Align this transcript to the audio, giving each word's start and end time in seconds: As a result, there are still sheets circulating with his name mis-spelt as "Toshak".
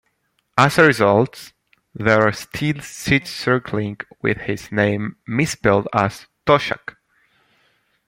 As 0.57 0.79
a 0.79 0.83
result, 0.85 1.53
there 1.93 2.27
are 2.27 2.31
still 2.31 2.79
sheets 2.79 3.29
circulating 3.29 3.99
with 4.19 4.37
his 4.37 4.71
name 4.71 5.17
mis-spelt 5.27 5.85
as 5.93 6.25
"Toshak". 6.43 6.95